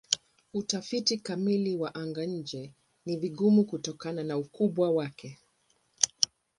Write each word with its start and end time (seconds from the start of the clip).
Utafiti 0.53 1.17
kamili 1.17 1.75
wa 1.75 1.95
anga-nje 1.95 2.73
ni 3.05 3.17
vigumu 3.17 3.65
kutokana 3.65 4.23
na 4.23 4.37
ukubwa 4.37 4.91
wake. 4.91 5.39